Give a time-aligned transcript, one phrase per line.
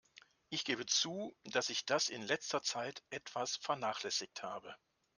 [0.49, 4.75] Ich gebe zu, dass ich das in letzter Zeit etwas vernachlässigt habe.